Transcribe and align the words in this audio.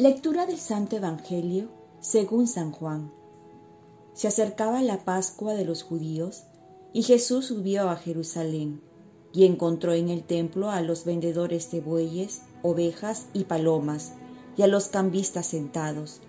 Lectura 0.00 0.46
del 0.46 0.58
Santo 0.58 0.94
Evangelio 0.94 1.66
según 1.98 2.46
San 2.46 2.70
Juan. 2.70 3.10
Se 4.12 4.28
acercaba 4.28 4.80
la 4.80 5.04
Pascua 5.04 5.54
de 5.54 5.64
los 5.64 5.82
judíos 5.82 6.44
y 6.92 7.02
Jesús 7.02 7.46
subió 7.46 7.90
a 7.90 7.96
Jerusalén 7.96 8.80
y 9.32 9.44
encontró 9.44 9.94
en 9.94 10.08
el 10.08 10.22
templo 10.22 10.70
a 10.70 10.82
los 10.82 11.04
vendedores 11.04 11.72
de 11.72 11.80
bueyes, 11.80 12.42
ovejas 12.62 13.26
y 13.32 13.46
palomas 13.46 14.12
y 14.56 14.62
a 14.62 14.68
los 14.68 14.86
cambistas 14.86 15.46
sentados. 15.46 16.20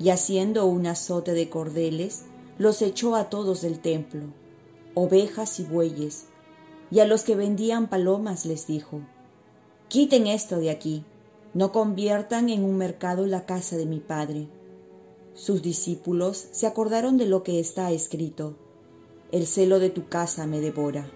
Y 0.00 0.10
haciendo 0.10 0.66
un 0.66 0.88
azote 0.88 1.32
de 1.32 1.48
cordeles, 1.48 2.24
los 2.58 2.82
echó 2.82 3.14
a 3.14 3.30
todos 3.30 3.62
del 3.62 3.78
templo, 3.78 4.24
ovejas 4.94 5.60
y 5.60 5.62
bueyes, 5.62 6.24
y 6.90 6.98
a 6.98 7.04
los 7.04 7.22
que 7.22 7.36
vendían 7.36 7.86
palomas 7.86 8.46
les 8.46 8.66
dijo, 8.66 9.00
Quiten 9.86 10.26
esto 10.26 10.56
de 10.56 10.70
aquí 10.70 11.04
no 11.56 11.72
conviertan 11.72 12.50
en 12.50 12.64
un 12.64 12.76
mercado 12.76 13.24
la 13.24 13.46
casa 13.46 13.78
de 13.78 13.86
mi 13.86 13.98
Padre. 13.98 14.46
Sus 15.32 15.62
discípulos 15.62 16.36
se 16.52 16.66
acordaron 16.66 17.16
de 17.16 17.24
lo 17.24 17.42
que 17.42 17.60
está 17.60 17.90
escrito, 17.92 18.58
el 19.32 19.46
celo 19.46 19.78
de 19.78 19.88
tu 19.88 20.06
casa 20.06 20.46
me 20.46 20.60
devora. 20.60 21.10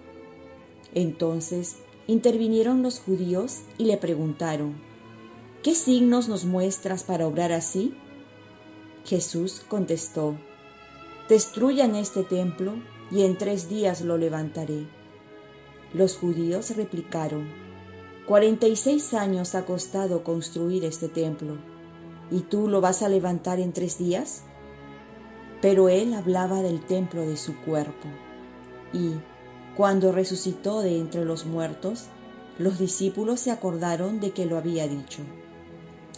Entonces 0.95 1.75
intervinieron 2.07 2.81
los 2.81 2.99
judíos 2.99 3.59
y 3.77 3.85
le 3.85 3.97
preguntaron, 3.97 4.81
¿qué 5.61 5.75
signos 5.75 6.27
nos 6.27 6.43
muestras 6.43 7.03
para 7.03 7.27
obrar 7.27 7.51
así? 7.51 7.93
Jesús 9.05 9.61
contestó, 9.67 10.39
destruyan 11.29 11.95
este 11.95 12.23
templo 12.23 12.73
y 13.11 13.25
en 13.25 13.37
tres 13.37 13.69
días 13.69 14.01
lo 14.01 14.17
levantaré. 14.17 14.87
Los 15.93 16.17
judíos 16.17 16.75
replicaron, 16.75 17.47
46 18.27 19.13
años 19.15 19.55
ha 19.55 19.65
costado 19.65 20.23
construir 20.23 20.85
este 20.85 21.09
templo, 21.09 21.57
¿y 22.29 22.41
tú 22.41 22.67
lo 22.67 22.79
vas 22.79 23.01
a 23.01 23.09
levantar 23.09 23.59
en 23.59 23.73
tres 23.73 23.97
días? 23.97 24.43
Pero 25.61 25.89
él 25.89 26.13
hablaba 26.13 26.61
del 26.61 26.81
templo 26.81 27.21
de 27.21 27.35
su 27.35 27.57
cuerpo, 27.61 28.07
y 28.93 29.15
cuando 29.75 30.11
resucitó 30.11 30.81
de 30.81 30.99
entre 30.99 31.25
los 31.25 31.45
muertos, 31.45 32.07
los 32.57 32.77
discípulos 32.77 33.39
se 33.39 33.51
acordaron 33.51 34.19
de 34.19 34.31
que 34.31 34.45
lo 34.45 34.57
había 34.57 34.87
dicho, 34.87 35.23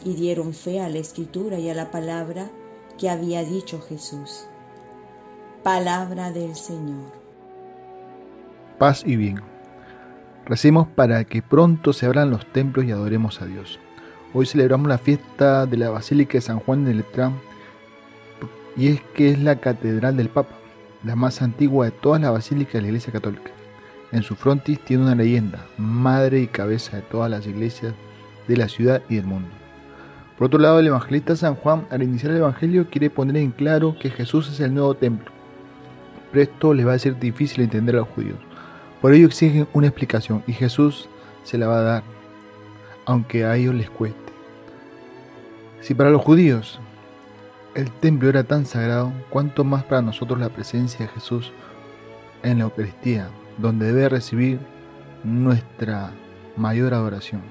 y 0.03 0.13
dieron 0.13 0.53
fe 0.53 0.81
a 0.81 0.89
la 0.89 0.97
escritura 0.97 1.57
y 1.57 1.69
a 1.69 1.73
la 1.73 1.89
palabra 1.89 2.51
que 2.97 3.09
había 3.09 3.43
dicho 3.43 3.81
Jesús. 3.81 4.45
Palabra 5.63 6.31
del 6.31 6.55
Señor. 6.55 7.13
Paz 8.77 9.03
y 9.05 9.15
bien. 9.15 9.52
Recemos 10.45 10.87
para 10.89 11.23
que 11.23 11.41
pronto 11.41 11.93
se 11.93 12.05
abran 12.05 12.29
los 12.29 12.45
templos 12.45 12.85
y 12.85 12.91
adoremos 12.91 13.41
a 13.41 13.45
Dios. 13.45 13.79
Hoy 14.33 14.45
celebramos 14.45 14.89
la 14.89 14.97
fiesta 14.97 15.65
de 15.65 15.77
la 15.77 15.89
Basílica 15.89 16.33
de 16.33 16.41
San 16.41 16.59
Juan 16.59 16.83
de 16.83 16.93
Letrán 16.93 17.39
y 18.75 18.89
es 18.89 19.01
que 19.15 19.29
es 19.29 19.39
la 19.39 19.61
catedral 19.61 20.17
del 20.17 20.27
Papa, 20.27 20.55
la 21.05 21.15
más 21.15 21.41
antigua 21.41 21.85
de 21.85 21.91
todas 21.91 22.21
las 22.21 22.33
basílicas 22.33 22.73
de 22.73 22.81
la 22.81 22.87
Iglesia 22.87 23.13
Católica. 23.13 23.51
En 24.11 24.21
su 24.23 24.35
frontis 24.35 24.83
tiene 24.83 25.03
una 25.03 25.15
leyenda, 25.15 25.65
madre 25.77 26.41
y 26.41 26.47
cabeza 26.47 26.97
de 26.97 27.03
todas 27.03 27.31
las 27.31 27.47
iglesias 27.47 27.93
de 28.45 28.57
la 28.57 28.67
ciudad 28.67 29.01
y 29.07 29.15
del 29.15 29.25
mundo. 29.25 29.49
Por 30.37 30.47
otro 30.47 30.59
lado, 30.59 30.79
el 30.79 30.87
evangelista 30.87 31.37
San 31.37 31.55
Juan, 31.55 31.87
al 31.89 32.03
iniciar 32.03 32.33
el 32.33 32.39
Evangelio, 32.39 32.89
quiere 32.89 33.09
poner 33.09 33.37
en 33.37 33.51
claro 33.51 33.95
que 33.97 34.09
Jesús 34.09 34.49
es 34.49 34.59
el 34.59 34.73
nuevo 34.73 34.93
templo. 34.95 35.31
Pero 36.31 36.43
esto 36.43 36.73
les 36.73 36.85
va 36.85 36.93
a 36.93 36.99
ser 36.99 37.17
difícil 37.17 37.63
entender 37.63 37.95
a 37.95 37.99
los 37.99 38.09
judíos 38.09 38.39
por 39.03 39.13
ello 39.13 39.27
exigen 39.27 39.67
una 39.73 39.87
explicación 39.87 40.45
y 40.47 40.53
Jesús 40.53 41.09
se 41.43 41.57
la 41.57 41.67
va 41.67 41.79
a 41.79 41.81
dar, 41.81 42.03
aunque 43.03 43.43
a 43.43 43.57
ellos 43.57 43.75
les 43.75 43.89
cueste. 43.89 44.31
Si 45.81 45.93
para 45.93 46.09
los 46.09 46.21
judíos 46.21 46.79
el 47.75 47.91
templo 47.91 48.29
era 48.29 48.45
tan 48.45 48.65
sagrado, 48.65 49.11
cuánto 49.29 49.65
más 49.65 49.83
para 49.83 50.01
nosotros 50.01 50.39
la 50.39 50.47
presencia 50.47 51.05
de 51.05 51.11
Jesús 51.11 51.51
en 52.43 52.59
la 52.59 52.63
Eucaristía, 52.63 53.27
donde 53.57 53.87
debe 53.87 54.07
recibir 54.07 54.59
nuestra 55.25 56.11
mayor 56.55 56.93
adoración. 56.93 57.41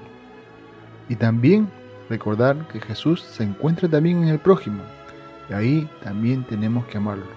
Y 1.07 1.17
también 1.17 1.69
recordar 2.09 2.67
que 2.69 2.81
Jesús 2.81 3.21
se 3.21 3.43
encuentra 3.43 3.87
también 3.87 4.23
en 4.23 4.29
el 4.29 4.39
prójimo, 4.39 4.81
y 5.51 5.53
ahí 5.53 5.89
también 6.03 6.45
tenemos 6.45 6.87
que 6.87 6.97
amarlo. 6.97 7.27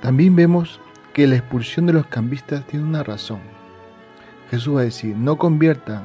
También 0.00 0.36
vemos 0.36 0.78
que 1.12 1.26
la 1.26 1.36
expulsión 1.36 1.86
de 1.86 1.92
los 1.92 2.06
cambistas 2.06 2.66
tiene 2.66 2.86
una 2.86 3.02
razón. 3.02 3.40
Jesús 4.50 4.76
va 4.76 4.80
a 4.80 4.84
decir, 4.84 5.16
no 5.16 5.36
convierta 5.36 6.02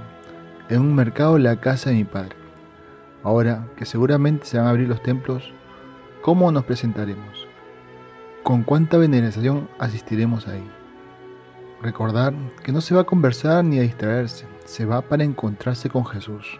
en 0.70 0.82
un 0.82 0.94
mercado 0.94 1.38
la 1.38 1.60
casa 1.60 1.90
de 1.90 1.98
mi 1.98 2.04
Padre. 2.04 2.36
Ahora 3.24 3.68
que 3.76 3.86
seguramente 3.86 4.46
se 4.46 4.58
van 4.58 4.68
a 4.68 4.70
abrir 4.70 4.88
los 4.88 5.02
templos, 5.02 5.52
¿cómo 6.22 6.52
nos 6.52 6.66
presentaremos? 6.66 7.48
¿Con 8.44 8.64
cuánta 8.64 8.98
veneración 8.98 9.70
asistiremos 9.80 10.48
ahí? 10.48 10.64
Recordar 11.82 12.34
que 12.64 12.72
no 12.72 12.82
se 12.82 12.96
va 12.96 13.02
a 13.02 13.06
conversar 13.06 13.64
ni 13.64 13.80
a 13.80 13.84
distraerse, 13.84 14.46
se 14.66 14.86
va 14.86 15.02
para 15.02 15.24
encontrarse 15.24 15.90
con 15.90 16.06
Jesús. 16.06 16.60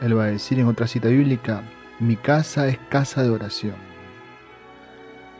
Él 0.00 0.16
va 0.18 0.24
a 0.24 0.28
decir 0.28 0.58
en 0.58 0.66
otra 0.66 0.86
cita 0.86 1.08
bíblica, 1.08 1.62
mi 1.98 2.16
casa 2.16 2.68
es 2.68 2.78
casa 2.90 3.22
de 3.22 3.30
oración. 3.30 3.95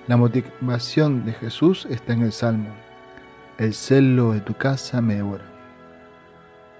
La 0.08 0.16
motivación 0.16 1.24
de 1.24 1.32
Jesús 1.32 1.84
está 1.90 2.12
en 2.12 2.22
el 2.22 2.30
Salmo. 2.30 2.68
El 3.58 3.74
celo 3.74 4.34
de 4.34 4.40
tu 4.40 4.54
casa 4.54 5.00
me 5.00 5.16
devora. 5.16 5.44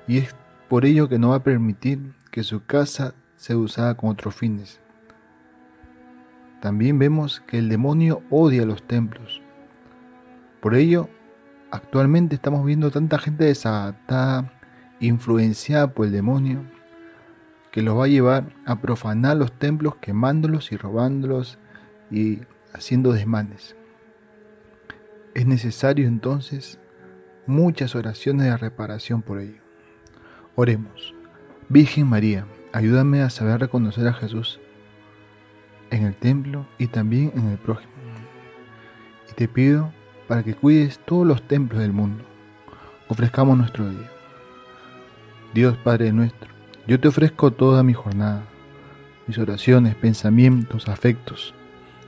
Y 0.06 0.18
es 0.18 0.36
por 0.68 0.84
ello 0.84 1.08
que 1.08 1.18
no 1.18 1.30
va 1.30 1.36
a 1.36 1.42
permitir 1.42 2.14
que 2.30 2.44
su 2.44 2.64
casa 2.64 3.14
sea 3.34 3.56
usada 3.56 3.96
con 3.96 4.10
otros 4.10 4.32
fines. 4.36 4.80
También 6.60 7.00
vemos 7.00 7.40
que 7.40 7.58
el 7.58 7.68
demonio 7.68 8.22
odia 8.30 8.64
los 8.64 8.84
templos. 8.84 9.42
Por 10.60 10.76
ello, 10.76 11.08
actualmente 11.72 12.36
estamos 12.36 12.64
viendo 12.64 12.92
tanta 12.92 13.18
gente 13.18 13.42
desadaptada, 13.42 14.52
influenciada 15.00 15.88
por 15.88 16.06
el 16.06 16.12
demonio, 16.12 16.62
que 17.72 17.82
los 17.82 17.98
va 17.98 18.04
a 18.04 18.08
llevar 18.08 18.54
a 18.66 18.76
profanar 18.80 19.36
los 19.36 19.50
templos 19.50 19.96
quemándolos 19.96 20.70
y 20.70 20.76
robándolos 20.76 21.58
y 22.08 22.42
haciendo 22.76 23.12
desmanes. 23.12 23.74
Es 25.34 25.46
necesario 25.46 26.06
entonces 26.06 26.78
muchas 27.46 27.94
oraciones 27.94 28.46
de 28.46 28.56
reparación 28.56 29.22
por 29.22 29.40
ello. 29.40 29.60
Oremos. 30.54 31.14
Virgen 31.68 32.06
María, 32.06 32.46
ayúdame 32.72 33.22
a 33.22 33.30
saber 33.30 33.60
reconocer 33.60 34.06
a 34.06 34.12
Jesús 34.12 34.60
en 35.90 36.04
el 36.04 36.14
templo 36.14 36.66
y 36.78 36.86
también 36.88 37.32
en 37.34 37.48
el 37.48 37.58
prójimo. 37.58 37.92
Y 39.30 39.34
te 39.34 39.48
pido 39.48 39.92
para 40.28 40.42
que 40.42 40.54
cuides 40.54 40.98
todos 41.00 41.26
los 41.26 41.42
templos 41.42 41.80
del 41.80 41.92
mundo. 41.92 42.24
Ofrezcamos 43.08 43.56
nuestro 43.58 43.88
día. 43.88 44.10
Dios 45.54 45.76
Padre 45.78 46.12
nuestro, 46.12 46.50
yo 46.86 47.00
te 47.00 47.08
ofrezco 47.08 47.50
toda 47.50 47.82
mi 47.82 47.94
jornada, 47.94 48.44
mis 49.26 49.38
oraciones, 49.38 49.94
pensamientos, 49.94 50.88
afectos, 50.88 51.54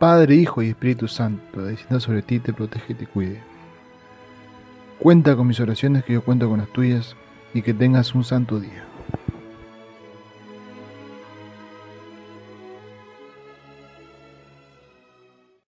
Padre, 0.00 0.34
Hijo 0.36 0.62
y 0.62 0.70
Espíritu 0.70 1.08
Santo, 1.08 1.62
descienda 1.62 2.00
sobre 2.00 2.22
ti, 2.22 2.38
te 2.38 2.54
protege 2.54 2.94
y 2.94 2.96
te 2.96 3.06
cuide. 3.06 3.42
Cuenta 4.98 5.36
con 5.36 5.46
mis 5.46 5.60
oraciones 5.60 6.06
que 6.06 6.14
yo 6.14 6.24
cuento 6.24 6.48
con 6.48 6.60
las 6.60 6.70
tuyas 6.70 7.16
y 7.52 7.60
que 7.60 7.74
tengas 7.74 8.14
un 8.14 8.24
santo 8.24 8.60
día. 8.60 8.89